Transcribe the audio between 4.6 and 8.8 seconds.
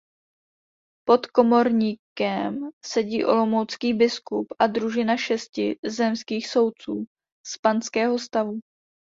družina šesti zemských soudců z panského stavu.